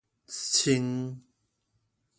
[0.27, 1.21] 穿